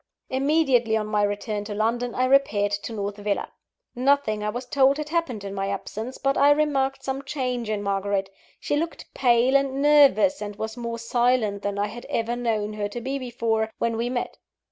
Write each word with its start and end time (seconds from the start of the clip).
Immediately 0.31 0.97
on 0.97 1.05
my 1.05 1.21
return 1.21 1.63
to 1.65 1.75
London 1.75 2.15
I 2.15 2.25
repaired 2.25 2.71
to 2.71 2.91
North 2.91 3.17
Villa. 3.17 3.51
Nothing, 3.93 4.43
I 4.43 4.49
was 4.49 4.65
told, 4.65 4.97
had 4.97 5.09
happened 5.09 5.43
in 5.43 5.53
my 5.53 5.69
absence, 5.69 6.17
but 6.17 6.35
I 6.39 6.49
remarked 6.49 7.03
some 7.03 7.23
change 7.23 7.69
in 7.69 7.83
Margaret. 7.83 8.31
She 8.59 8.77
looked 8.77 9.13
pale 9.13 9.55
and 9.55 9.79
nervous, 9.79 10.41
and 10.41 10.55
was 10.55 10.75
more 10.75 10.97
silent 10.97 11.61
than 11.61 11.77
I 11.77 11.85
had 11.85 12.07
ever 12.09 12.35
known 12.35 12.73
her 12.73 12.89
to 12.89 12.99
be 12.99 13.19
before, 13.19 13.69
when 13.77 13.95
we 13.95 14.09
met. 14.09 14.39